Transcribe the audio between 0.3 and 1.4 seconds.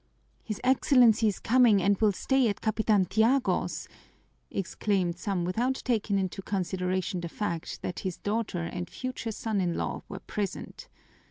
"His Excellency is